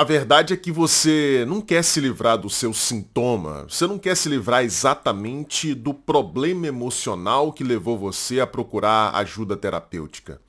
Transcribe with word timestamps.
A 0.00 0.04
verdade 0.04 0.54
é 0.54 0.56
que 0.56 0.72
você 0.72 1.44
não 1.46 1.60
quer 1.60 1.84
se 1.84 2.00
livrar 2.00 2.38
do 2.38 2.48
seu 2.48 2.72
sintoma, 2.72 3.66
você 3.68 3.86
não 3.86 3.98
quer 3.98 4.16
se 4.16 4.30
livrar 4.30 4.64
exatamente 4.64 5.74
do 5.74 5.92
problema 5.92 6.66
emocional 6.66 7.52
que 7.52 7.62
levou 7.62 7.98
você 7.98 8.40
a 8.40 8.46
procurar 8.46 9.14
ajuda 9.14 9.58
terapêutica. 9.58 10.40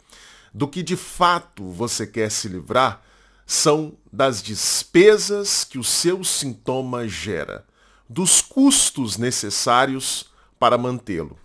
Do 0.54 0.70
que 0.70 0.82
de 0.82 0.96
fato 0.96 1.70
você 1.70 2.08
quer 2.08 2.32
se 2.32 2.48
livrar 2.48 3.02
são 3.46 3.92
das 4.10 4.42
despesas 4.42 5.66
que 5.66 5.78
o 5.78 5.84
seu 5.84 6.24
sintoma 6.24 7.06
gera, 7.06 7.66
dos 8.10 8.42
custos 8.42 9.18
necessários 9.18 10.32
para 10.58 10.78
mantê-lo. 10.78 11.38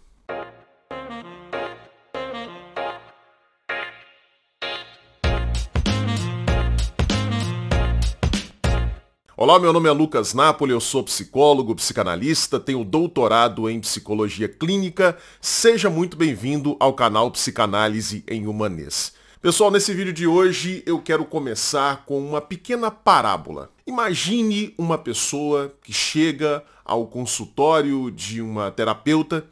Olá, 9.39 9.61
meu 9.61 9.71
nome 9.71 9.87
é 9.87 9.93
Lucas 9.93 10.33
Napoli, 10.33 10.73
eu 10.73 10.81
sou 10.81 11.05
psicólogo, 11.05 11.75
psicanalista, 11.75 12.59
tenho 12.59 12.83
doutorado 12.83 13.69
em 13.69 13.79
psicologia 13.79 14.49
clínica. 14.49 15.15
Seja 15.43 15.91
muito 15.91 16.17
bem-vindo 16.17 16.75
ao 16.81 16.95
canal 16.95 17.31
Psicanálise 17.31 18.25
em 18.27 18.47
Humanês. 18.47 19.13
Pessoal, 19.43 19.71
nesse 19.71 19.93
vídeo 19.93 20.15
de 20.15 20.27
hoje 20.27 20.83
eu 20.87 20.99
quero 21.03 21.23
começar 21.27 22.07
com 22.07 22.19
uma 22.19 22.41
pequena 22.41 22.91
parábola. 22.91 23.71
Imagine 23.87 24.75
uma 24.79 24.97
pessoa 24.97 25.71
que 25.83 25.93
chega 25.93 26.65
ao 26.83 27.07
consultório 27.07 28.11
de 28.11 28.41
uma 28.41 28.71
terapeuta 28.71 29.45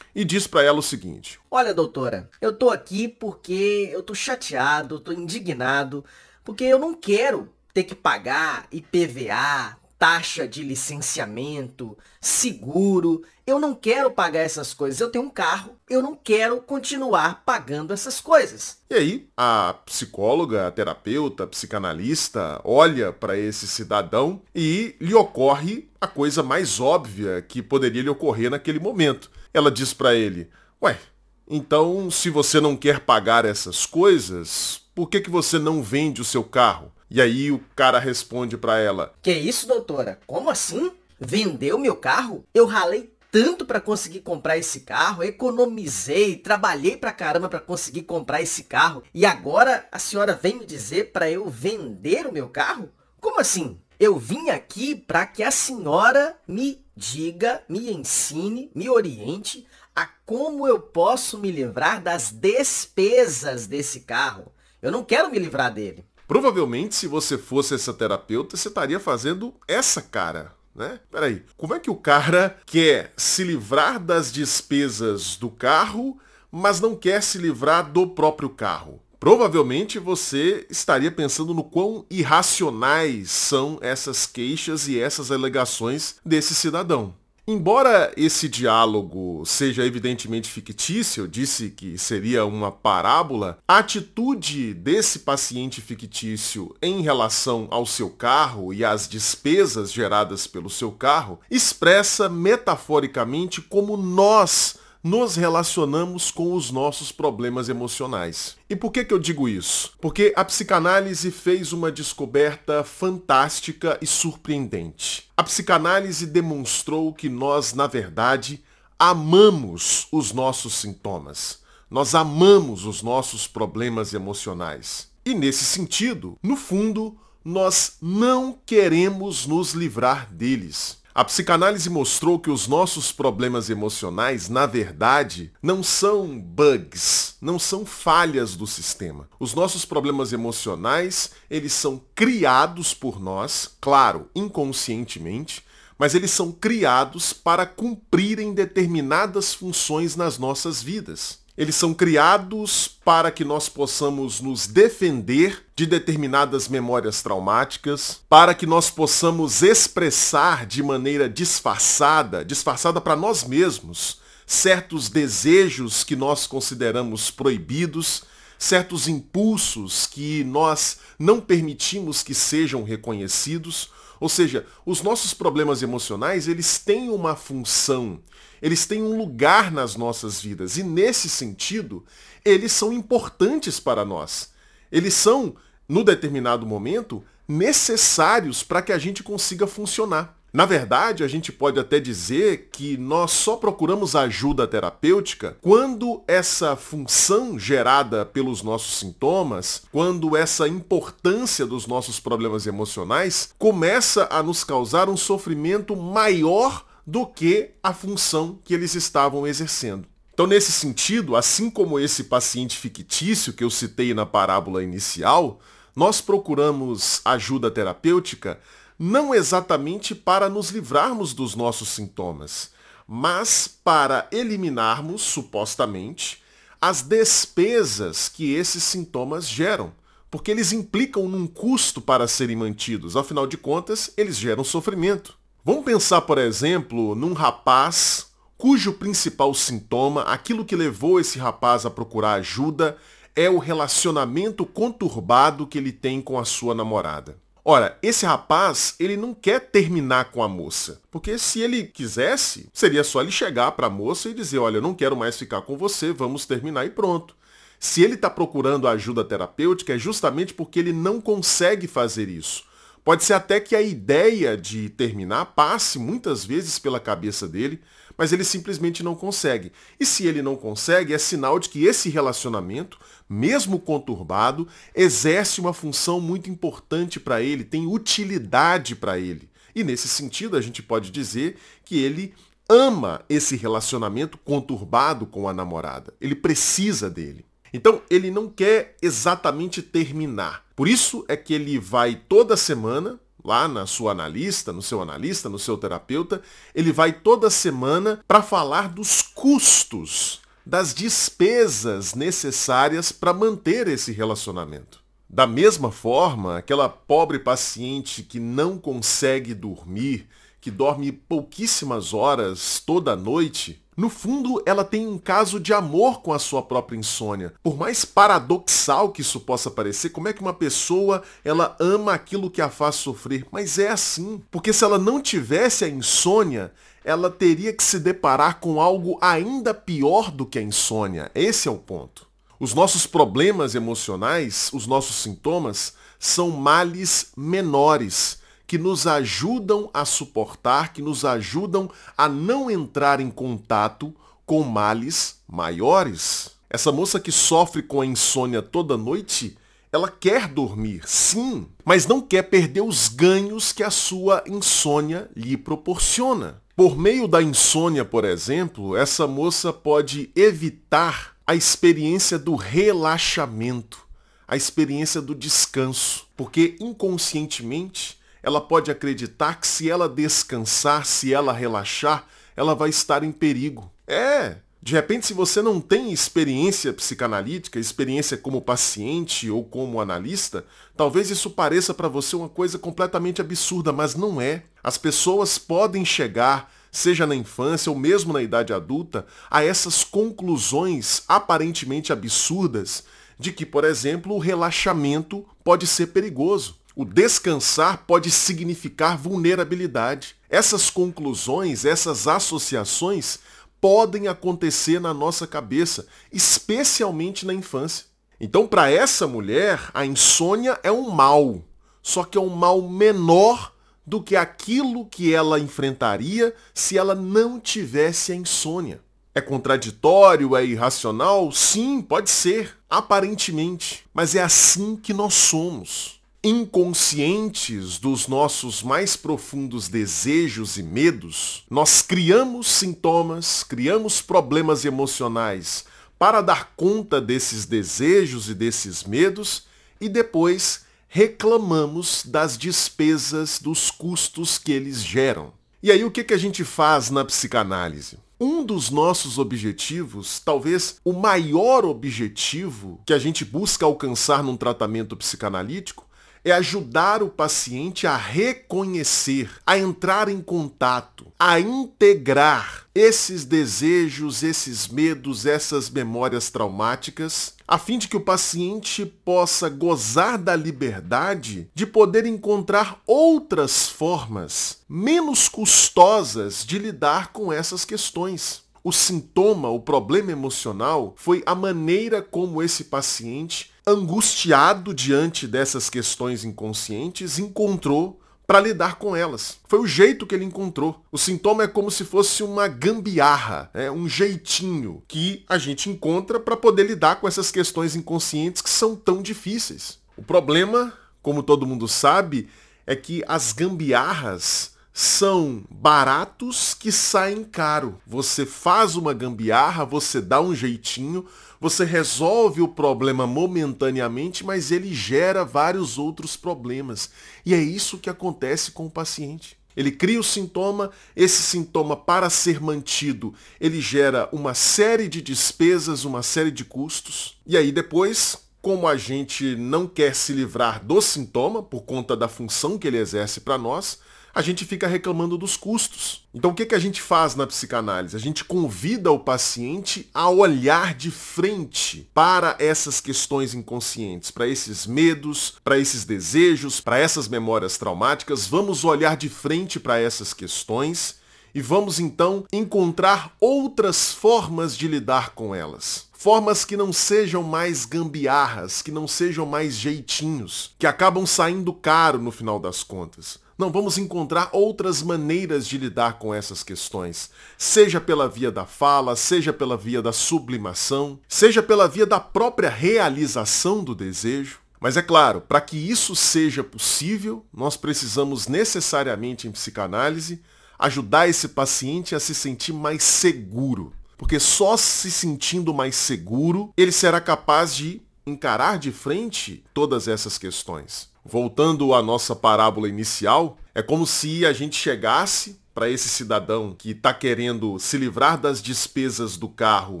e 0.14 0.22
diz 0.22 0.46
para 0.46 0.64
ela 0.64 0.80
o 0.80 0.82
seguinte: 0.82 1.40
Olha, 1.50 1.72
doutora, 1.72 2.28
eu 2.42 2.52
tô 2.52 2.68
aqui 2.68 3.08
porque 3.08 3.88
eu 3.90 4.02
tô 4.02 4.14
chateado, 4.14 5.00
tô 5.00 5.12
indignado, 5.12 6.04
porque 6.44 6.64
eu 6.64 6.78
não 6.78 6.92
quero 6.92 7.55
ter 7.76 7.84
que 7.84 7.94
pagar 7.94 8.66
IPVA, 8.72 9.76
taxa 9.98 10.48
de 10.48 10.62
licenciamento, 10.62 11.94
seguro. 12.22 13.22
Eu 13.46 13.58
não 13.58 13.74
quero 13.74 14.10
pagar 14.10 14.40
essas 14.40 14.72
coisas. 14.72 14.98
Eu 14.98 15.10
tenho 15.10 15.26
um 15.26 15.28
carro, 15.28 15.76
eu 15.86 16.00
não 16.00 16.16
quero 16.16 16.58
continuar 16.62 17.42
pagando 17.44 17.92
essas 17.92 18.18
coisas. 18.18 18.78
E 18.88 18.94
aí, 18.94 19.28
a 19.36 19.74
psicóloga, 19.84 20.66
a 20.66 20.70
terapeuta, 20.70 21.44
a 21.44 21.46
psicanalista 21.46 22.62
olha 22.64 23.12
para 23.12 23.36
esse 23.36 23.68
cidadão 23.68 24.40
e 24.54 24.96
lhe 24.98 25.12
ocorre 25.12 25.86
a 26.00 26.06
coisa 26.06 26.42
mais 26.42 26.80
óbvia 26.80 27.42
que 27.42 27.60
poderia 27.60 28.00
lhe 28.00 28.08
ocorrer 28.08 28.50
naquele 28.50 28.80
momento. 28.80 29.30
Ela 29.52 29.70
diz 29.70 29.92
para 29.92 30.14
ele: 30.14 30.48
"Ué, 30.82 30.98
então 31.46 32.10
se 32.10 32.30
você 32.30 32.58
não 32.58 32.74
quer 32.74 33.00
pagar 33.00 33.44
essas 33.44 33.84
coisas, 33.84 34.80
por 34.94 35.10
que 35.10 35.20
que 35.20 35.28
você 35.28 35.58
não 35.58 35.82
vende 35.82 36.22
o 36.22 36.24
seu 36.24 36.42
carro?" 36.42 36.95
E 37.08 37.20
aí 37.20 37.52
o 37.52 37.62
cara 37.74 37.98
responde 37.98 38.56
para 38.56 38.78
ela: 38.78 39.14
Que 39.22 39.32
isso, 39.32 39.66
doutora? 39.66 40.18
Como 40.26 40.50
assim? 40.50 40.90
Vendeu 41.18 41.78
meu 41.78 41.96
carro? 41.96 42.44
Eu 42.52 42.66
ralei 42.66 43.14
tanto 43.30 43.66
para 43.66 43.80
conseguir 43.80 44.20
comprar 44.20 44.56
esse 44.56 44.80
carro, 44.80 45.22
economizei, 45.22 46.36
trabalhei 46.36 46.96
pra 46.96 47.12
caramba 47.12 47.48
para 47.48 47.60
conseguir 47.60 48.02
comprar 48.02 48.40
esse 48.40 48.64
carro 48.64 49.02
e 49.12 49.26
agora 49.26 49.86
a 49.92 49.98
senhora 49.98 50.32
vem 50.34 50.58
me 50.58 50.66
dizer 50.66 51.12
para 51.12 51.30
eu 51.30 51.48
vender 51.48 52.26
o 52.26 52.32
meu 52.32 52.48
carro? 52.48 52.90
Como 53.20 53.40
assim? 53.40 53.78
Eu 53.98 54.18
vim 54.18 54.50
aqui 54.50 54.94
para 54.94 55.26
que 55.26 55.42
a 55.42 55.50
senhora 55.50 56.36
me 56.46 56.84
diga, 56.96 57.62
me 57.68 57.90
ensine, 57.92 58.70
me 58.74 58.88
oriente 58.88 59.66
a 59.94 60.06
como 60.24 60.66
eu 60.66 60.80
posso 60.80 61.38
me 61.38 61.50
livrar 61.50 62.02
das 62.02 62.30
despesas 62.30 63.66
desse 63.66 64.00
carro. 64.00 64.52
Eu 64.82 64.90
não 64.90 65.04
quero 65.04 65.30
me 65.30 65.38
livrar 65.38 65.72
dele. 65.72 66.04
Provavelmente, 66.26 66.94
se 66.94 67.06
você 67.06 67.38
fosse 67.38 67.74
essa 67.74 67.92
terapeuta, 67.92 68.56
você 68.56 68.68
estaria 68.68 68.98
fazendo 68.98 69.54
essa 69.68 70.02
cara. 70.02 70.52
Né? 70.74 71.00
Peraí, 71.10 71.42
como 71.56 71.74
é 71.74 71.80
que 71.80 71.90
o 71.90 71.96
cara 71.96 72.58
quer 72.66 73.12
se 73.16 73.42
livrar 73.44 73.98
das 73.98 74.30
despesas 74.30 75.36
do 75.36 75.48
carro, 75.48 76.18
mas 76.50 76.80
não 76.80 76.94
quer 76.94 77.22
se 77.22 77.38
livrar 77.38 77.90
do 77.90 78.08
próprio 78.08 78.50
carro? 78.50 79.00
Provavelmente 79.18 79.98
você 79.98 80.66
estaria 80.68 81.10
pensando 81.10 81.54
no 81.54 81.64
quão 81.64 82.04
irracionais 82.10 83.30
são 83.30 83.78
essas 83.80 84.26
queixas 84.26 84.86
e 84.86 85.00
essas 85.00 85.30
alegações 85.30 86.16
desse 86.24 86.54
cidadão. 86.54 87.14
Embora 87.48 88.12
esse 88.16 88.48
diálogo 88.48 89.44
seja 89.46 89.86
evidentemente 89.86 90.50
fictício, 90.50 91.28
disse 91.28 91.70
que 91.70 91.96
seria 91.96 92.44
uma 92.44 92.72
parábola, 92.72 93.58
a 93.68 93.78
atitude 93.78 94.74
desse 94.74 95.20
paciente 95.20 95.80
fictício 95.80 96.74
em 96.82 97.02
relação 97.02 97.68
ao 97.70 97.86
seu 97.86 98.10
carro 98.10 98.74
e 98.74 98.84
às 98.84 99.06
despesas 99.06 99.92
geradas 99.92 100.48
pelo 100.48 100.68
seu 100.68 100.90
carro 100.90 101.38
expressa 101.48 102.28
metaforicamente 102.28 103.62
como 103.62 103.96
nós 103.96 104.78
nos 105.06 105.36
relacionamos 105.36 106.32
com 106.32 106.52
os 106.52 106.72
nossos 106.72 107.12
problemas 107.12 107.68
emocionais. 107.68 108.56
E 108.68 108.74
por 108.74 108.90
que, 108.90 109.04
que 109.04 109.14
eu 109.14 109.20
digo 109.20 109.48
isso? 109.48 109.92
Porque 110.00 110.32
a 110.34 110.44
psicanálise 110.44 111.30
fez 111.30 111.72
uma 111.72 111.92
descoberta 111.92 112.82
fantástica 112.82 113.96
e 114.02 114.06
surpreendente. 114.06 115.28
A 115.36 115.44
psicanálise 115.44 116.26
demonstrou 116.26 117.14
que 117.14 117.28
nós, 117.28 117.72
na 117.72 117.86
verdade, 117.86 118.64
amamos 118.98 120.08
os 120.10 120.32
nossos 120.32 120.74
sintomas. 120.74 121.60
Nós 121.88 122.16
amamos 122.16 122.84
os 122.84 123.00
nossos 123.00 123.46
problemas 123.46 124.12
emocionais. 124.12 125.08
E 125.24 125.34
nesse 125.34 125.64
sentido, 125.64 126.36
no 126.42 126.56
fundo, 126.56 127.16
nós 127.44 127.96
não 128.02 128.58
queremos 128.66 129.46
nos 129.46 129.72
livrar 129.72 130.34
deles. 130.34 130.98
A 131.16 131.24
psicanálise 131.24 131.88
mostrou 131.88 132.38
que 132.38 132.50
os 132.50 132.68
nossos 132.68 133.10
problemas 133.10 133.70
emocionais, 133.70 134.50
na 134.50 134.66
verdade, 134.66 135.50
não 135.62 135.82
são 135.82 136.38
bugs, 136.38 137.36
não 137.40 137.58
são 137.58 137.86
falhas 137.86 138.54
do 138.54 138.66
sistema. 138.66 139.26
Os 139.40 139.54
nossos 139.54 139.86
problemas 139.86 140.34
emocionais, 140.34 141.30
eles 141.48 141.72
são 141.72 142.02
criados 142.14 142.92
por 142.92 143.18
nós, 143.18 143.66
claro, 143.80 144.28
inconscientemente, 144.34 145.64
mas 145.98 146.14
eles 146.14 146.32
são 146.32 146.52
criados 146.52 147.32
para 147.32 147.64
cumprirem 147.64 148.52
determinadas 148.52 149.54
funções 149.54 150.16
nas 150.16 150.36
nossas 150.36 150.82
vidas. 150.82 151.38
Eles 151.56 151.74
são 151.74 151.94
criados 151.94 152.98
para 153.02 153.30
que 153.30 153.44
nós 153.44 153.68
possamos 153.68 154.40
nos 154.40 154.66
defender 154.66 155.64
de 155.74 155.86
determinadas 155.86 156.68
memórias 156.68 157.22
traumáticas, 157.22 158.20
para 158.28 158.54
que 158.54 158.66
nós 158.66 158.90
possamos 158.90 159.62
expressar 159.62 160.66
de 160.66 160.82
maneira 160.82 161.28
disfarçada, 161.28 162.44
disfarçada 162.44 163.00
para 163.00 163.16
nós 163.16 163.44
mesmos, 163.44 164.18
certos 164.46 165.08
desejos 165.08 166.04
que 166.04 166.14
nós 166.14 166.46
consideramos 166.46 167.30
proibidos, 167.30 168.24
certos 168.58 169.08
impulsos 169.08 170.06
que 170.06 170.44
nós 170.44 170.98
não 171.18 171.40
permitimos 171.40 172.22
que 172.22 172.34
sejam 172.34 172.84
reconhecidos. 172.84 173.90
Ou 174.18 174.28
seja, 174.28 174.66
os 174.84 175.02
nossos 175.02 175.34
problemas 175.34 175.82
emocionais, 175.82 176.48
eles 176.48 176.78
têm 176.78 177.10
uma 177.10 177.36
função 177.36 178.20
eles 178.60 178.86
têm 178.86 179.02
um 179.02 179.16
lugar 179.16 179.70
nas 179.70 179.96
nossas 179.96 180.40
vidas 180.40 180.76
e 180.76 180.82
nesse 180.82 181.28
sentido, 181.28 182.04
eles 182.44 182.72
são 182.72 182.92
importantes 182.92 183.78
para 183.78 184.04
nós. 184.04 184.50
Eles 184.90 185.14
são, 185.14 185.56
no 185.88 186.02
determinado 186.02 186.64
momento, 186.64 187.22
necessários 187.46 188.62
para 188.62 188.82
que 188.82 188.92
a 188.92 188.98
gente 188.98 189.22
consiga 189.22 189.66
funcionar. 189.66 190.35
Na 190.56 190.64
verdade, 190.64 191.22
a 191.22 191.28
gente 191.28 191.52
pode 191.52 191.78
até 191.78 192.00
dizer 192.00 192.70
que 192.72 192.96
nós 192.96 193.30
só 193.30 193.56
procuramos 193.56 194.16
ajuda 194.16 194.66
terapêutica 194.66 195.54
quando 195.60 196.22
essa 196.26 196.74
função 196.74 197.58
gerada 197.58 198.24
pelos 198.24 198.62
nossos 198.62 198.98
sintomas, 198.98 199.82
quando 199.92 200.34
essa 200.34 200.66
importância 200.66 201.66
dos 201.66 201.86
nossos 201.86 202.18
problemas 202.18 202.66
emocionais 202.66 203.50
começa 203.58 204.28
a 204.30 204.42
nos 204.42 204.64
causar 204.64 205.10
um 205.10 205.16
sofrimento 205.18 205.94
maior 205.94 206.86
do 207.06 207.26
que 207.26 207.72
a 207.82 207.92
função 207.92 208.58
que 208.64 208.72
eles 208.72 208.94
estavam 208.94 209.46
exercendo. 209.46 210.08
Então, 210.32 210.46
nesse 210.46 210.72
sentido, 210.72 211.36
assim 211.36 211.68
como 211.68 212.00
esse 212.00 212.24
paciente 212.24 212.78
fictício 212.78 213.52
que 213.52 213.62
eu 213.62 213.68
citei 213.68 214.14
na 214.14 214.24
parábola 214.24 214.82
inicial, 214.82 215.60
nós 215.94 216.22
procuramos 216.22 217.20
ajuda 217.26 217.70
terapêutica 217.70 218.58
não 218.98 219.34
exatamente 219.34 220.14
para 220.14 220.48
nos 220.48 220.70
livrarmos 220.70 221.32
dos 221.32 221.54
nossos 221.54 221.90
sintomas, 221.90 222.70
mas 223.06 223.68
para 223.68 224.26
eliminarmos, 224.32 225.22
supostamente, 225.22 226.42
as 226.80 227.02
despesas 227.02 228.28
que 228.28 228.54
esses 228.54 228.82
sintomas 228.82 229.48
geram, 229.48 229.92
porque 230.30 230.50
eles 230.50 230.72
implicam 230.72 231.28
num 231.28 231.46
custo 231.46 232.00
para 232.00 232.26
serem 232.26 232.56
mantidos, 232.56 233.16
afinal 233.16 233.46
de 233.46 233.56
contas, 233.56 234.10
eles 234.16 234.36
geram 234.36 234.64
sofrimento. 234.64 235.36
Vamos 235.64 235.84
pensar, 235.84 236.22
por 236.22 236.38
exemplo, 236.38 237.14
num 237.14 237.32
rapaz 237.32 238.26
cujo 238.56 238.94
principal 238.94 239.52
sintoma, 239.52 240.22
aquilo 240.22 240.64
que 240.64 240.74
levou 240.74 241.20
esse 241.20 241.38
rapaz 241.38 241.84
a 241.84 241.90
procurar 241.90 242.34
ajuda, 242.34 242.96
é 243.34 243.50
o 243.50 243.58
relacionamento 243.58 244.64
conturbado 244.64 245.66
que 245.66 245.76
ele 245.76 245.92
tem 245.92 246.22
com 246.22 246.38
a 246.38 246.44
sua 246.44 246.74
namorada. 246.74 247.36
Ora, 247.68 247.98
esse 248.00 248.24
rapaz, 248.24 248.94
ele 248.96 249.16
não 249.16 249.34
quer 249.34 249.58
terminar 249.58 250.30
com 250.30 250.40
a 250.40 250.46
moça. 250.46 251.00
Porque 251.10 251.36
se 251.36 251.60
ele 251.60 251.82
quisesse, 251.82 252.68
seria 252.72 253.02
só 253.02 253.20
ele 253.20 253.32
chegar 253.32 253.72
para 253.72 253.88
a 253.88 253.90
moça 253.90 254.28
e 254.28 254.34
dizer, 254.34 254.60
olha, 254.60 254.76
eu 254.76 254.82
não 254.82 254.94
quero 254.94 255.16
mais 255.16 255.36
ficar 255.36 255.62
com 255.62 255.76
você, 255.76 256.12
vamos 256.12 256.46
terminar 256.46 256.86
e 256.86 256.90
pronto. 256.90 257.34
Se 257.80 258.04
ele 258.04 258.14
está 258.14 258.30
procurando 258.30 258.86
ajuda 258.86 259.24
terapêutica, 259.24 259.94
é 259.94 259.98
justamente 259.98 260.54
porque 260.54 260.78
ele 260.78 260.92
não 260.92 261.20
consegue 261.20 261.88
fazer 261.88 262.28
isso. 262.28 262.62
Pode 263.04 263.24
ser 263.24 263.32
até 263.32 263.58
que 263.58 263.74
a 263.74 263.82
ideia 263.82 264.56
de 264.56 264.88
terminar 264.88 265.46
passe 265.46 265.98
muitas 265.98 266.44
vezes 266.44 266.78
pela 266.78 267.00
cabeça 267.00 267.48
dele, 267.48 267.82
mas 268.16 268.32
ele 268.32 268.44
simplesmente 268.44 269.02
não 269.02 269.14
consegue. 269.14 269.72
E 269.98 270.06
se 270.06 270.26
ele 270.26 270.42
não 270.42 270.56
consegue, 270.56 271.12
é 271.12 271.18
sinal 271.18 271.58
de 271.58 271.68
que 271.68 271.84
esse 271.84 272.08
relacionamento, 272.08 272.98
mesmo 273.28 273.78
conturbado, 273.78 274.66
exerce 274.94 275.60
uma 275.60 275.72
função 275.72 276.20
muito 276.20 276.50
importante 276.50 277.20
para 277.20 277.42
ele, 277.42 277.64
tem 277.64 277.86
utilidade 277.86 278.96
para 278.96 279.18
ele. 279.18 279.48
E 279.74 279.84
nesse 279.84 280.08
sentido, 280.08 280.56
a 280.56 280.60
gente 280.60 280.82
pode 280.82 281.10
dizer 281.10 281.56
que 281.84 281.98
ele 281.98 282.34
ama 282.68 283.22
esse 283.28 283.56
relacionamento 283.56 284.38
conturbado 284.38 285.26
com 285.26 285.48
a 285.48 285.54
namorada. 285.54 286.14
Ele 286.20 286.34
precisa 286.34 287.10
dele. 287.10 287.44
Então, 287.72 288.00
ele 288.08 288.30
não 288.30 288.48
quer 288.48 288.96
exatamente 289.02 289.82
terminar. 289.82 290.64
Por 290.74 290.88
isso 290.88 291.24
é 291.28 291.36
que 291.36 291.52
ele 291.52 291.78
vai 291.78 292.14
toda 292.14 292.56
semana 292.56 293.20
lá 293.46 293.68
na 293.68 293.86
sua 293.86 294.10
analista, 294.10 294.72
no 294.72 294.82
seu 294.82 295.00
analista, 295.00 295.48
no 295.48 295.58
seu 295.58 295.78
terapeuta, 295.78 296.42
ele 296.74 296.92
vai 296.92 297.12
toda 297.12 297.48
semana 297.48 298.20
para 298.26 298.42
falar 298.42 298.88
dos 298.88 299.22
custos, 299.22 300.40
das 300.66 300.92
despesas 300.92 302.12
necessárias 302.12 303.12
para 303.12 303.32
manter 303.32 303.86
esse 303.86 304.10
relacionamento. 304.10 305.00
Da 305.30 305.46
mesma 305.46 305.92
forma, 305.92 306.58
aquela 306.58 306.88
pobre 306.88 307.38
paciente 307.38 308.24
que 308.24 308.40
não 308.40 308.78
consegue 308.78 309.54
dormir, 309.54 310.28
que 310.66 310.70
dorme 310.72 311.12
pouquíssimas 311.12 312.12
horas 312.12 312.82
toda 312.84 313.14
noite, 313.14 313.80
no 313.96 314.10
fundo, 314.10 314.60
ela 314.66 314.84
tem 314.84 315.06
um 315.06 315.16
caso 315.16 315.60
de 315.60 315.72
amor 315.72 316.22
com 316.22 316.32
a 316.32 316.40
sua 316.40 316.60
própria 316.60 316.98
insônia. 316.98 317.54
Por 317.62 317.76
mais 317.76 318.04
paradoxal 318.04 319.10
que 319.10 319.20
isso 319.20 319.38
possa 319.38 319.70
parecer, 319.70 320.10
como 320.10 320.26
é 320.26 320.32
que 320.32 320.40
uma 320.40 320.52
pessoa 320.52 321.22
ela 321.44 321.76
ama 321.78 322.12
aquilo 322.12 322.50
que 322.50 322.60
a 322.60 322.68
faz 322.68 322.96
sofrer? 322.96 323.46
Mas 323.52 323.78
é 323.78 323.88
assim. 323.88 324.42
Porque 324.50 324.72
se 324.72 324.82
ela 324.82 324.98
não 324.98 325.22
tivesse 325.22 325.84
a 325.84 325.88
insônia, 325.88 326.72
ela 327.04 327.30
teria 327.30 327.72
que 327.72 327.84
se 327.84 328.00
deparar 328.00 328.58
com 328.58 328.80
algo 328.80 329.16
ainda 329.20 329.72
pior 329.72 330.32
do 330.32 330.44
que 330.44 330.58
a 330.58 330.62
insônia. 330.62 331.30
Esse 331.32 331.68
é 331.68 331.70
o 331.70 331.78
ponto. 331.78 332.26
Os 332.58 332.74
nossos 332.74 333.06
problemas 333.06 333.76
emocionais, 333.76 334.68
os 334.72 334.84
nossos 334.84 335.14
sintomas, 335.14 335.92
são 336.18 336.50
males 336.50 337.30
menores 337.36 338.44
que 338.66 338.76
nos 338.78 339.06
ajudam 339.06 339.88
a 339.94 340.04
suportar, 340.04 340.92
que 340.92 341.00
nos 341.00 341.24
ajudam 341.24 341.90
a 342.16 342.28
não 342.28 342.70
entrar 342.70 343.20
em 343.20 343.30
contato 343.30 344.14
com 344.44 344.62
males 344.62 345.38
maiores. 345.46 346.50
Essa 346.68 346.90
moça 346.90 347.20
que 347.20 347.30
sofre 347.30 347.82
com 347.82 348.00
a 348.00 348.06
insônia 348.06 348.60
toda 348.60 348.96
noite, 348.96 349.56
ela 349.92 350.10
quer 350.10 350.48
dormir, 350.48 351.02
sim, 351.06 351.66
mas 351.84 352.06
não 352.06 352.20
quer 352.20 352.42
perder 352.42 352.80
os 352.80 353.08
ganhos 353.08 353.72
que 353.72 353.82
a 353.82 353.90
sua 353.90 354.42
insônia 354.46 355.30
lhe 355.34 355.56
proporciona. 355.56 356.60
Por 356.74 356.98
meio 356.98 357.26
da 357.26 357.42
insônia, 357.42 358.04
por 358.04 358.24
exemplo, 358.24 358.96
essa 358.96 359.26
moça 359.26 359.72
pode 359.72 360.30
evitar 360.36 361.36
a 361.46 361.54
experiência 361.54 362.38
do 362.38 362.56
relaxamento, 362.56 364.04
a 364.46 364.56
experiência 364.56 365.22
do 365.22 365.34
descanso, 365.34 366.26
porque 366.36 366.76
inconscientemente 366.80 368.18
ela 368.46 368.60
pode 368.60 368.92
acreditar 368.92 369.60
que 369.60 369.66
se 369.66 369.90
ela 369.90 370.08
descansar, 370.08 371.04
se 371.04 371.34
ela 371.34 371.52
relaxar, 371.52 372.24
ela 372.54 372.76
vai 372.76 372.90
estar 372.90 373.24
em 373.24 373.32
perigo. 373.32 373.90
É, 374.06 374.58
de 374.80 374.92
repente, 374.92 375.26
se 375.26 375.34
você 375.34 375.60
não 375.60 375.80
tem 375.80 376.12
experiência 376.12 376.92
psicanalítica, 376.92 377.80
experiência 377.80 378.36
como 378.36 378.62
paciente 378.62 379.50
ou 379.50 379.64
como 379.64 380.00
analista, 380.00 380.64
talvez 380.96 381.28
isso 381.28 381.50
pareça 381.50 381.92
para 381.92 382.06
você 382.06 382.36
uma 382.36 382.48
coisa 382.48 382.78
completamente 382.78 383.40
absurda, 383.40 383.90
mas 383.90 384.14
não 384.14 384.40
é. 384.40 384.62
As 384.80 384.96
pessoas 384.96 385.58
podem 385.58 386.04
chegar, 386.04 386.72
seja 386.92 387.26
na 387.26 387.34
infância 387.34 387.90
ou 387.90 387.98
mesmo 387.98 388.32
na 388.32 388.40
idade 388.40 388.72
adulta, 388.72 389.26
a 389.50 389.64
essas 389.64 390.04
conclusões 390.04 391.24
aparentemente 391.26 392.12
absurdas 392.12 393.02
de 393.40 393.52
que, 393.52 393.66
por 393.66 393.82
exemplo, 393.82 394.36
o 394.36 394.38
relaxamento 394.38 395.44
pode 395.64 395.84
ser 395.84 396.06
perigoso. 396.06 396.85
O 396.98 397.04
descansar 397.04 398.04
pode 398.06 398.30
significar 398.30 399.18
vulnerabilidade. 399.18 400.34
Essas 400.48 400.88
conclusões, 400.88 401.84
essas 401.84 402.26
associações 402.26 403.38
podem 403.78 404.28
acontecer 404.28 404.98
na 404.98 405.12
nossa 405.12 405.46
cabeça, 405.46 406.06
especialmente 406.32 407.44
na 407.44 407.52
infância. 407.52 408.06
Então, 408.40 408.66
para 408.66 408.90
essa 408.90 409.26
mulher, 409.26 409.90
a 409.92 410.06
insônia 410.06 410.80
é 410.82 410.90
um 410.90 411.10
mal, 411.10 411.62
só 412.02 412.24
que 412.24 412.38
é 412.38 412.40
um 412.40 412.48
mal 412.48 412.80
menor 412.88 413.74
do 414.06 414.22
que 414.22 414.34
aquilo 414.34 415.04
que 415.04 415.34
ela 415.34 415.60
enfrentaria 415.60 416.54
se 416.72 416.96
ela 416.96 417.14
não 417.14 417.60
tivesse 417.60 418.32
a 418.32 418.36
insônia. 418.36 419.02
É 419.34 419.42
contraditório, 419.42 420.56
é 420.56 420.64
irracional? 420.64 421.52
Sim, 421.52 422.00
pode 422.00 422.30
ser, 422.30 422.74
aparentemente, 422.88 424.06
mas 424.14 424.34
é 424.34 424.42
assim 424.42 424.96
que 424.96 425.12
nós 425.12 425.34
somos 425.34 426.15
inconscientes 426.46 427.98
dos 427.98 428.28
nossos 428.28 428.80
mais 428.80 429.16
profundos 429.16 429.88
desejos 429.88 430.76
e 430.76 430.82
medos, 430.82 431.64
nós 431.68 432.02
criamos 432.02 432.68
sintomas, 432.68 433.64
criamos 433.64 434.22
problemas 434.22 434.84
emocionais 434.84 435.86
para 436.16 436.40
dar 436.40 436.72
conta 436.76 437.20
desses 437.20 437.66
desejos 437.66 438.48
e 438.48 438.54
desses 438.54 439.02
medos 439.02 439.64
e 440.00 440.08
depois 440.08 440.84
reclamamos 441.08 442.22
das 442.24 442.56
despesas, 442.56 443.58
dos 443.58 443.90
custos 443.90 444.56
que 444.56 444.70
eles 444.70 445.02
geram. 445.02 445.52
E 445.82 445.90
aí 445.90 446.04
o 446.04 446.12
que, 446.12 446.22
que 446.22 446.34
a 446.34 446.38
gente 446.38 446.62
faz 446.62 447.10
na 447.10 447.24
psicanálise? 447.24 448.18
Um 448.38 448.64
dos 448.64 448.88
nossos 448.88 449.36
objetivos, 449.36 450.38
talvez 450.38 451.00
o 451.04 451.12
maior 451.12 451.84
objetivo 451.84 453.00
que 453.04 453.12
a 453.12 453.18
gente 453.18 453.44
busca 453.44 453.84
alcançar 453.84 454.44
num 454.44 454.56
tratamento 454.56 455.16
psicanalítico, 455.16 456.05
é 456.46 456.52
ajudar 456.52 457.24
o 457.24 457.28
paciente 457.28 458.06
a 458.06 458.16
reconhecer, 458.16 459.50
a 459.66 459.76
entrar 459.76 460.28
em 460.28 460.40
contato, 460.40 461.26
a 461.36 461.58
integrar 461.58 462.86
esses 462.94 463.44
desejos, 463.44 464.44
esses 464.44 464.86
medos, 464.86 465.44
essas 465.44 465.90
memórias 465.90 466.48
traumáticas, 466.48 467.54
a 467.66 467.78
fim 467.78 467.98
de 467.98 468.06
que 468.06 468.16
o 468.16 468.20
paciente 468.20 469.04
possa 469.04 469.68
gozar 469.68 470.38
da 470.38 470.54
liberdade 470.54 471.68
de 471.74 471.84
poder 471.84 472.24
encontrar 472.24 473.02
outras 473.04 473.88
formas 473.88 474.78
menos 474.88 475.48
custosas 475.48 476.64
de 476.64 476.78
lidar 476.78 477.32
com 477.32 477.52
essas 477.52 477.84
questões. 477.84 478.65
O 478.86 478.92
sintoma, 478.92 479.68
o 479.68 479.80
problema 479.80 480.30
emocional, 480.30 481.12
foi 481.16 481.42
a 481.44 481.56
maneira 481.56 482.22
como 482.22 482.62
esse 482.62 482.84
paciente 482.84 483.72
angustiado 483.84 484.94
diante 484.94 485.48
dessas 485.48 485.90
questões 485.90 486.44
inconscientes, 486.44 487.36
encontrou 487.36 488.20
para 488.46 488.60
lidar 488.60 488.94
com 488.94 489.16
elas. 489.16 489.58
Foi 489.66 489.80
o 489.80 489.88
jeito 489.88 490.24
que 490.24 490.36
ele 490.36 490.44
encontrou. 490.44 491.02
O 491.10 491.18
sintoma 491.18 491.64
é 491.64 491.66
como 491.66 491.90
se 491.90 492.04
fosse 492.04 492.44
uma 492.44 492.68
gambiarra, 492.68 493.72
né? 493.74 493.90
um 493.90 494.08
jeitinho 494.08 495.02
que 495.08 495.44
a 495.48 495.58
gente 495.58 495.90
encontra 495.90 496.38
para 496.38 496.56
poder 496.56 496.84
lidar 496.84 497.16
com 497.16 497.26
essas 497.26 497.50
questões 497.50 497.96
inconscientes 497.96 498.62
que 498.62 498.70
são 498.70 498.94
tão 498.94 499.20
difíceis. 499.20 499.98
O 500.16 500.22
problema, 500.22 500.92
como 501.20 501.42
todo 501.42 501.66
mundo 501.66 501.88
sabe, 501.88 502.48
é 502.86 502.94
que 502.94 503.24
as 503.26 503.52
gambiarras 503.52 504.75
são 504.98 505.62
baratos 505.68 506.72
que 506.72 506.90
saem 506.90 507.44
caro. 507.44 508.00
Você 508.06 508.46
faz 508.46 508.96
uma 508.96 509.12
gambiarra, 509.12 509.84
você 509.84 510.22
dá 510.22 510.40
um 510.40 510.54
jeitinho, 510.54 511.26
você 511.60 511.84
resolve 511.84 512.62
o 512.62 512.68
problema 512.68 513.26
momentaneamente, 513.26 514.42
mas 514.42 514.70
ele 514.70 514.94
gera 514.94 515.44
vários 515.44 515.98
outros 515.98 516.34
problemas. 516.34 517.10
E 517.44 517.52
é 517.52 517.60
isso 517.60 517.98
que 517.98 518.08
acontece 518.08 518.70
com 518.70 518.86
o 518.86 518.90
paciente. 518.90 519.58
Ele 519.76 519.92
cria 519.92 520.18
o 520.18 520.24
sintoma, 520.24 520.90
esse 521.14 521.42
sintoma, 521.42 521.94
para 521.94 522.30
ser 522.30 522.58
mantido, 522.58 523.34
ele 523.60 523.82
gera 523.82 524.30
uma 524.32 524.54
série 524.54 525.08
de 525.08 525.20
despesas, 525.20 526.06
uma 526.06 526.22
série 526.22 526.50
de 526.50 526.64
custos, 526.64 527.36
e 527.46 527.54
aí 527.54 527.70
depois 527.70 528.38
como 528.62 528.88
a 528.88 528.96
gente 528.96 529.54
não 529.54 529.86
quer 529.86 530.12
se 530.12 530.32
livrar 530.32 530.84
do 530.84 531.00
sintoma 531.00 531.62
por 531.62 531.82
conta 531.82 532.16
da 532.16 532.26
função 532.26 532.76
que 532.76 532.88
ele 532.88 532.96
exerce 532.96 533.38
para 533.38 533.56
nós, 533.56 534.00
a 534.36 534.42
gente 534.42 534.66
fica 534.66 534.86
reclamando 534.86 535.38
dos 535.38 535.56
custos. 535.56 536.28
Então 536.34 536.50
o 536.50 536.54
que, 536.54 536.66
que 536.66 536.74
a 536.74 536.78
gente 536.78 537.00
faz 537.00 537.34
na 537.34 537.46
psicanálise? 537.46 538.14
A 538.14 538.20
gente 538.20 538.44
convida 538.44 539.10
o 539.10 539.18
paciente 539.18 540.10
a 540.12 540.28
olhar 540.28 540.92
de 540.92 541.10
frente 541.10 542.06
para 542.12 542.54
essas 542.58 543.00
questões 543.00 543.54
inconscientes, 543.54 544.30
para 544.30 544.46
esses 544.46 544.86
medos, 544.86 545.54
para 545.64 545.78
esses 545.78 546.04
desejos, 546.04 546.82
para 546.82 546.98
essas 546.98 547.28
memórias 547.28 547.78
traumáticas. 547.78 548.46
Vamos 548.46 548.84
olhar 548.84 549.16
de 549.16 549.30
frente 549.30 549.80
para 549.80 549.98
essas 549.98 550.34
questões 550.34 551.16
e 551.54 551.62
vamos 551.62 551.98
então 551.98 552.44
encontrar 552.52 553.34
outras 553.40 554.12
formas 554.12 554.76
de 554.76 554.86
lidar 554.86 555.30
com 555.30 555.54
elas. 555.54 556.08
Formas 556.12 556.62
que 556.62 556.76
não 556.76 556.92
sejam 556.92 557.42
mais 557.42 557.86
gambiarras, 557.86 558.82
que 558.82 558.90
não 558.90 559.08
sejam 559.08 559.46
mais 559.46 559.76
jeitinhos, 559.76 560.74
que 560.78 560.86
acabam 560.86 561.24
saindo 561.24 561.72
caro 561.72 562.18
no 562.18 562.30
final 562.30 562.60
das 562.60 562.82
contas. 562.82 563.45
Não, 563.58 563.72
vamos 563.72 563.96
encontrar 563.96 564.50
outras 564.52 565.02
maneiras 565.02 565.66
de 565.66 565.78
lidar 565.78 566.18
com 566.18 566.34
essas 566.34 566.62
questões, 566.62 567.30
seja 567.56 567.98
pela 567.98 568.28
via 568.28 568.52
da 568.52 568.66
fala, 568.66 569.16
seja 569.16 569.50
pela 569.50 569.78
via 569.78 570.02
da 570.02 570.12
sublimação, 570.12 571.18
seja 571.26 571.62
pela 571.62 571.88
via 571.88 572.04
da 572.04 572.20
própria 572.20 572.68
realização 572.68 573.82
do 573.82 573.94
desejo. 573.94 574.60
Mas 574.78 574.98
é 574.98 575.02
claro, 575.02 575.40
para 575.40 575.62
que 575.62 575.76
isso 575.76 576.14
seja 576.14 576.62
possível, 576.62 577.46
nós 577.50 577.78
precisamos 577.78 578.46
necessariamente 578.46 579.48
em 579.48 579.52
psicanálise 579.52 580.42
ajudar 580.78 581.26
esse 581.26 581.48
paciente 581.48 582.14
a 582.14 582.20
se 582.20 582.34
sentir 582.34 582.74
mais 582.74 583.02
seguro. 583.02 583.94
Porque 584.18 584.38
só 584.38 584.76
se 584.76 585.10
sentindo 585.10 585.72
mais 585.72 585.96
seguro, 585.96 586.72
ele 586.76 586.92
será 586.92 587.20
capaz 587.20 587.74
de 587.74 588.02
encarar 588.26 588.76
de 588.76 588.90
frente 588.90 589.64
todas 589.72 590.08
essas 590.08 590.36
questões. 590.36 591.08
Voltando 591.24 591.94
à 591.94 592.02
nossa 592.02 592.34
parábola 592.34 592.88
inicial, 592.88 593.56
é 593.72 593.80
como 593.80 594.04
se 594.04 594.44
a 594.44 594.52
gente 594.52 594.74
chegasse 594.74 595.60
para 595.72 595.88
esse 595.88 596.08
cidadão 596.08 596.74
que 596.76 596.90
está 596.90 597.14
querendo 597.14 597.78
se 597.78 597.96
livrar 597.96 598.36
das 598.36 598.60
despesas 598.60 599.36
do 599.36 599.48
carro, 599.48 600.00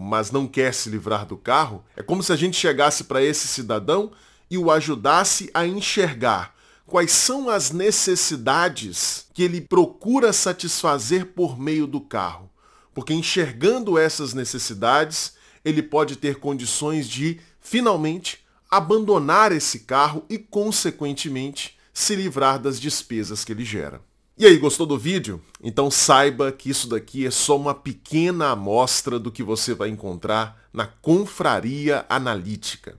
mas 0.00 0.32
não 0.32 0.48
quer 0.48 0.74
se 0.74 0.88
livrar 0.88 1.24
do 1.24 1.36
carro. 1.36 1.84
É 1.94 2.02
como 2.02 2.20
se 2.22 2.32
a 2.32 2.36
gente 2.36 2.56
chegasse 2.56 3.04
para 3.04 3.22
esse 3.22 3.46
cidadão 3.46 4.10
e 4.50 4.58
o 4.58 4.72
ajudasse 4.72 5.48
a 5.54 5.64
enxergar 5.64 6.52
quais 6.84 7.12
são 7.12 7.48
as 7.48 7.70
necessidades 7.70 9.26
que 9.34 9.42
ele 9.42 9.60
procura 9.60 10.32
satisfazer 10.32 11.26
por 11.26 11.58
meio 11.60 11.86
do 11.86 12.00
carro. 12.00 12.50
Porque 12.94 13.12
enxergando 13.12 13.98
essas 13.98 14.32
necessidades, 14.32 15.34
ele 15.64 15.82
pode 15.82 16.16
ter 16.16 16.36
condições 16.36 17.08
de 17.08 17.38
finalmente 17.68 18.38
abandonar 18.70 19.50
esse 19.50 19.80
carro 19.80 20.24
e, 20.30 20.38
consequentemente, 20.38 21.76
se 21.92 22.14
livrar 22.14 22.60
das 22.60 22.78
despesas 22.78 23.44
que 23.44 23.52
ele 23.52 23.64
gera. 23.64 24.00
E 24.38 24.46
aí, 24.46 24.56
gostou 24.56 24.86
do 24.86 24.96
vídeo? 24.96 25.42
Então 25.60 25.90
saiba 25.90 26.52
que 26.52 26.70
isso 26.70 26.88
daqui 26.88 27.26
é 27.26 27.30
só 27.30 27.56
uma 27.56 27.74
pequena 27.74 28.50
amostra 28.50 29.18
do 29.18 29.32
que 29.32 29.42
você 29.42 29.74
vai 29.74 29.88
encontrar 29.88 30.62
na 30.72 30.86
Confraria 30.86 32.06
Analítica. 32.08 32.96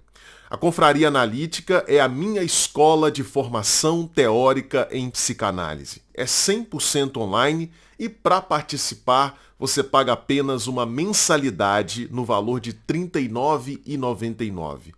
A 0.49 0.57
Confraria 0.57 1.07
Analítica 1.07 1.85
é 1.87 2.01
a 2.01 2.09
minha 2.09 2.43
escola 2.43 3.09
de 3.09 3.23
formação 3.23 4.05
teórica 4.05 4.87
em 4.91 5.09
psicanálise. 5.09 6.01
É 6.13 6.25
100% 6.25 7.17
online 7.17 7.71
e 7.97 8.09
para 8.09 8.41
participar 8.41 9.39
você 9.59 9.83
paga 9.83 10.13
apenas 10.13 10.67
uma 10.67 10.85
mensalidade 10.85 12.07
no 12.11 12.23
valor 12.23 12.59
de 12.59 12.71
R$ 12.71 12.77
39,99. 12.87 14.93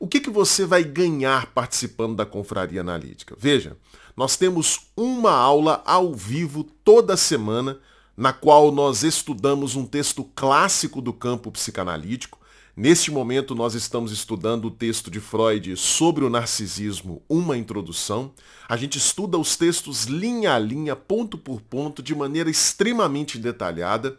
O 0.00 0.06
que, 0.06 0.20
que 0.20 0.30
você 0.30 0.64
vai 0.64 0.84
ganhar 0.84 1.46
participando 1.46 2.16
da 2.16 2.24
Confraria 2.24 2.80
Analítica? 2.80 3.36
Veja, 3.38 3.76
nós 4.16 4.36
temos 4.36 4.80
uma 4.96 5.32
aula 5.32 5.82
ao 5.84 6.14
vivo 6.14 6.64
toda 6.84 7.16
semana, 7.16 7.78
na 8.16 8.32
qual 8.32 8.72
nós 8.72 9.02
estudamos 9.02 9.76
um 9.76 9.84
texto 9.84 10.24
clássico 10.34 11.00
do 11.00 11.12
campo 11.12 11.52
psicanalítico. 11.52 12.37
Neste 12.80 13.10
momento, 13.10 13.56
nós 13.56 13.74
estamos 13.74 14.12
estudando 14.12 14.66
o 14.66 14.70
texto 14.70 15.10
de 15.10 15.18
Freud 15.18 15.76
sobre 15.76 16.24
o 16.24 16.30
narcisismo, 16.30 17.20
uma 17.28 17.58
introdução. 17.58 18.30
A 18.68 18.76
gente 18.76 18.98
estuda 18.98 19.36
os 19.36 19.56
textos 19.56 20.04
linha 20.04 20.54
a 20.54 20.60
linha, 20.60 20.94
ponto 20.94 21.36
por 21.36 21.60
ponto, 21.60 22.00
de 22.00 22.14
maneira 22.14 22.48
extremamente 22.48 23.36
detalhada. 23.36 24.16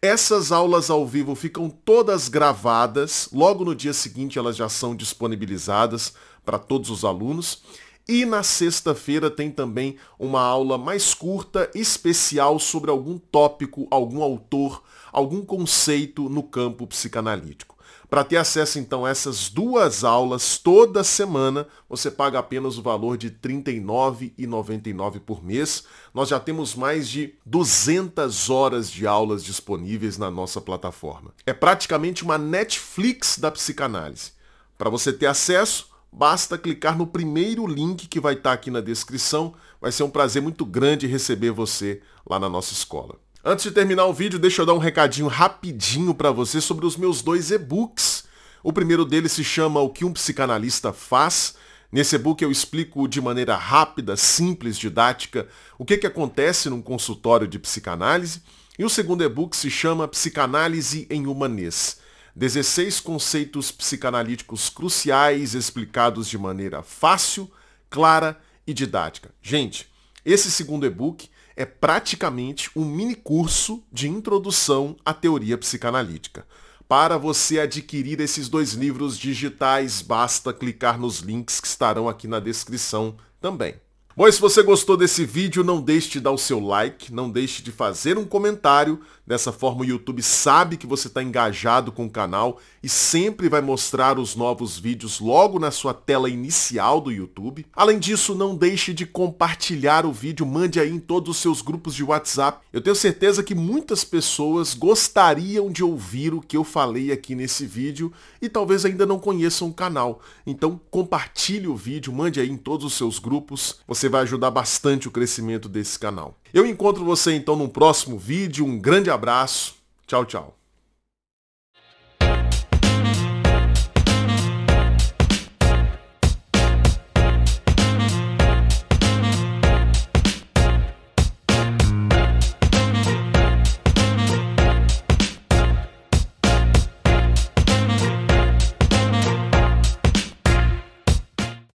Essas 0.00 0.52
aulas 0.52 0.90
ao 0.90 1.04
vivo 1.04 1.34
ficam 1.34 1.68
todas 1.68 2.28
gravadas, 2.28 3.28
logo 3.32 3.64
no 3.64 3.74
dia 3.74 3.92
seguinte 3.92 4.38
elas 4.38 4.54
já 4.54 4.68
são 4.68 4.94
disponibilizadas 4.94 6.14
para 6.44 6.56
todos 6.56 6.90
os 6.90 7.04
alunos. 7.04 7.64
E 8.06 8.24
na 8.24 8.44
sexta-feira 8.44 9.28
tem 9.28 9.50
também 9.50 9.96
uma 10.20 10.40
aula 10.40 10.78
mais 10.78 11.14
curta, 11.14 11.68
especial 11.74 12.60
sobre 12.60 12.92
algum 12.92 13.18
tópico, 13.18 13.88
algum 13.90 14.22
autor, 14.22 14.84
algum 15.12 15.44
conceito 15.44 16.28
no 16.28 16.44
campo 16.44 16.86
psicanalítico. 16.86 17.76
Para 18.10 18.24
ter 18.24 18.38
acesso 18.38 18.78
então 18.78 19.04
a 19.04 19.10
essas 19.10 19.50
duas 19.50 20.02
aulas 20.02 20.56
toda 20.56 21.04
semana, 21.04 21.66
você 21.88 22.10
paga 22.10 22.38
apenas 22.38 22.78
o 22.78 22.82
valor 22.82 23.18
de 23.18 23.28
R$ 23.28 23.36
39,99 23.42 25.20
por 25.20 25.44
mês. 25.44 25.84
Nós 26.14 26.30
já 26.30 26.40
temos 26.40 26.74
mais 26.74 27.06
de 27.06 27.34
200 27.44 28.48
horas 28.48 28.90
de 28.90 29.06
aulas 29.06 29.44
disponíveis 29.44 30.16
na 30.16 30.30
nossa 30.30 30.58
plataforma. 30.58 31.34
É 31.44 31.52
praticamente 31.52 32.24
uma 32.24 32.38
Netflix 32.38 33.38
da 33.38 33.50
psicanálise. 33.50 34.32
Para 34.78 34.88
você 34.88 35.12
ter 35.12 35.26
acesso, 35.26 35.90
basta 36.10 36.56
clicar 36.56 36.96
no 36.96 37.06
primeiro 37.06 37.66
link 37.66 38.08
que 38.08 38.20
vai 38.20 38.34
estar 38.34 38.54
aqui 38.54 38.70
na 38.70 38.80
descrição. 38.80 39.52
Vai 39.80 39.92
ser 39.92 40.02
um 40.02 40.10
prazer 40.10 40.40
muito 40.40 40.64
grande 40.64 41.06
receber 41.06 41.50
você 41.50 42.00
lá 42.26 42.38
na 42.40 42.48
nossa 42.48 42.72
escola. 42.72 43.16
Antes 43.50 43.64
de 43.64 43.70
terminar 43.70 44.04
o 44.04 44.12
vídeo, 44.12 44.38
deixa 44.38 44.60
eu 44.60 44.66
dar 44.66 44.74
um 44.74 44.78
recadinho 44.78 45.26
rapidinho 45.26 46.12
para 46.12 46.30
você 46.30 46.60
sobre 46.60 46.84
os 46.84 46.98
meus 46.98 47.22
dois 47.22 47.50
e-books. 47.50 48.24
O 48.62 48.74
primeiro 48.74 49.06
deles 49.06 49.32
se 49.32 49.42
chama 49.42 49.80
O 49.80 49.88
que 49.88 50.04
um 50.04 50.12
psicanalista 50.12 50.92
faz. 50.92 51.54
Nesse 51.90 52.16
e-book 52.16 52.42
eu 52.42 52.52
explico 52.52 53.08
de 53.08 53.22
maneira 53.22 53.56
rápida, 53.56 54.18
simples, 54.18 54.76
didática, 54.76 55.48
o 55.78 55.84
que, 55.86 55.96
que 55.96 56.06
acontece 56.06 56.68
num 56.68 56.82
consultório 56.82 57.48
de 57.48 57.58
psicanálise. 57.58 58.42
E 58.78 58.84
o 58.84 58.90
segundo 58.90 59.24
e-book 59.24 59.56
se 59.56 59.70
chama 59.70 60.06
Psicanálise 60.06 61.06
em 61.08 61.26
Humanês. 61.26 62.00
16 62.36 63.00
conceitos 63.00 63.72
psicanalíticos 63.72 64.68
cruciais 64.68 65.54
explicados 65.54 66.28
de 66.28 66.36
maneira 66.36 66.82
fácil, 66.82 67.50
clara 67.88 68.38
e 68.66 68.74
didática. 68.74 69.30
Gente, 69.40 69.88
esse 70.22 70.50
segundo 70.50 70.84
e-book 70.84 71.30
é 71.58 71.66
praticamente 71.66 72.70
um 72.76 72.84
mini 72.84 73.16
curso 73.16 73.82
de 73.92 74.08
introdução 74.08 74.96
à 75.04 75.12
teoria 75.12 75.58
psicanalítica. 75.58 76.46
Para 76.86 77.18
você 77.18 77.58
adquirir 77.58 78.20
esses 78.20 78.48
dois 78.48 78.74
livros 78.74 79.18
digitais, 79.18 80.00
basta 80.00 80.52
clicar 80.52 81.00
nos 81.00 81.18
links 81.18 81.60
que 81.60 81.66
estarão 81.66 82.08
aqui 82.08 82.28
na 82.28 82.38
descrição 82.38 83.16
também. 83.40 83.74
Bom, 84.18 84.28
se 84.32 84.40
você 84.40 84.64
gostou 84.64 84.96
desse 84.96 85.24
vídeo, 85.24 85.62
não 85.62 85.80
deixe 85.80 86.10
de 86.10 86.18
dar 86.18 86.32
o 86.32 86.36
seu 86.36 86.58
like, 86.58 87.14
não 87.14 87.30
deixe 87.30 87.62
de 87.62 87.70
fazer 87.70 88.18
um 88.18 88.24
comentário. 88.24 89.00
Dessa 89.24 89.52
forma 89.52 89.82
o 89.82 89.84
YouTube 89.84 90.22
sabe 90.22 90.78
que 90.78 90.86
você 90.86 91.06
está 91.06 91.22
engajado 91.22 91.92
com 91.92 92.06
o 92.06 92.10
canal 92.10 92.58
e 92.82 92.88
sempre 92.88 93.46
vai 93.48 93.60
mostrar 93.60 94.18
os 94.18 94.34
novos 94.34 94.78
vídeos 94.78 95.20
logo 95.20 95.58
na 95.58 95.70
sua 95.70 95.92
tela 95.92 96.30
inicial 96.30 96.98
do 96.98 97.12
YouTube. 97.12 97.66
Além 97.74 97.98
disso, 97.98 98.34
não 98.34 98.56
deixe 98.56 98.94
de 98.94 99.04
compartilhar 99.04 100.06
o 100.06 100.12
vídeo, 100.12 100.46
mande 100.46 100.80
aí 100.80 100.90
em 100.90 100.98
todos 100.98 101.36
os 101.36 101.42
seus 101.42 101.60
grupos 101.60 101.94
de 101.94 102.02
WhatsApp. 102.02 102.66
Eu 102.72 102.80
tenho 102.80 102.96
certeza 102.96 103.42
que 103.42 103.54
muitas 103.54 104.02
pessoas 104.02 104.72
gostariam 104.72 105.70
de 105.70 105.84
ouvir 105.84 106.32
o 106.32 106.40
que 106.40 106.56
eu 106.56 106.64
falei 106.64 107.12
aqui 107.12 107.34
nesse 107.34 107.66
vídeo 107.66 108.10
e 108.40 108.48
talvez 108.48 108.84
ainda 108.84 109.04
não 109.04 109.18
conheçam 109.18 109.68
o 109.68 109.74
canal. 109.74 110.22
Então 110.46 110.80
compartilhe 110.90 111.68
o 111.68 111.76
vídeo, 111.76 112.14
mande 112.14 112.40
aí 112.40 112.48
em 112.48 112.56
todos 112.56 112.86
os 112.86 112.94
seus 112.94 113.18
grupos. 113.18 113.78
Vai 114.08 114.22
ajudar 114.22 114.50
bastante 114.50 115.08
o 115.08 115.10
crescimento 115.10 115.68
desse 115.68 115.98
canal. 115.98 116.36
Eu 116.52 116.66
encontro 116.66 117.04
você 117.04 117.34
então 117.34 117.56
no 117.56 117.68
próximo 117.68 118.18
vídeo. 118.18 118.64
Um 118.64 118.78
grande 118.78 119.10
abraço. 119.10 119.76
Tchau, 120.06 120.24
tchau. 120.24 120.57